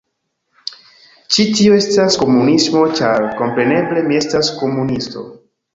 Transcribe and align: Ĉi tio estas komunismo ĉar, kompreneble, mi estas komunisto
Ĉi 1.35 1.45
tio 1.59 1.77
estas 1.81 2.17
komunismo 2.23 2.83
ĉar, 3.01 3.29
kompreneble, 3.43 4.09
mi 4.11 4.21
estas 4.25 4.55
komunisto 4.65 5.31